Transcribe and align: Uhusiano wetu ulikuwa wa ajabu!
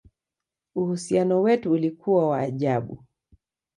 Uhusiano 0.75 1.41
wetu 1.41 1.71
ulikuwa 1.71 2.29
wa 2.29 2.39
ajabu! 2.39 3.03